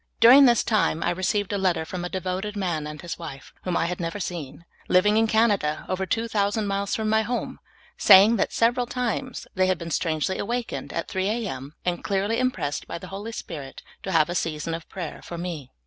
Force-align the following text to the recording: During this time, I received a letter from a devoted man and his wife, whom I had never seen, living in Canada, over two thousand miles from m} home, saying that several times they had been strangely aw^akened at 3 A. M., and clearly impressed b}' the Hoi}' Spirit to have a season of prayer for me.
During 0.19 0.45
this 0.45 0.63
time, 0.63 1.03
I 1.03 1.11
received 1.11 1.53
a 1.53 1.59
letter 1.59 1.85
from 1.85 2.03
a 2.03 2.09
devoted 2.09 2.57
man 2.57 2.87
and 2.87 2.99
his 2.99 3.19
wife, 3.19 3.53
whom 3.65 3.77
I 3.77 3.85
had 3.85 3.99
never 3.99 4.19
seen, 4.19 4.65
living 4.87 5.15
in 5.15 5.27
Canada, 5.27 5.85
over 5.87 6.07
two 6.07 6.27
thousand 6.27 6.65
miles 6.65 6.95
from 6.95 7.13
m} 7.13 7.23
home, 7.25 7.59
saying 7.99 8.37
that 8.37 8.51
several 8.51 8.87
times 8.87 9.45
they 9.53 9.67
had 9.67 9.77
been 9.77 9.91
strangely 9.91 10.39
aw^akened 10.39 10.91
at 10.91 11.07
3 11.07 11.29
A. 11.29 11.47
M., 11.47 11.75
and 11.85 12.03
clearly 12.03 12.39
impressed 12.39 12.87
b}' 12.87 12.97
the 12.97 13.09
Hoi}' 13.09 13.29
Spirit 13.29 13.83
to 14.01 14.11
have 14.11 14.27
a 14.27 14.33
season 14.33 14.73
of 14.73 14.89
prayer 14.89 15.21
for 15.21 15.37
me. 15.37 15.69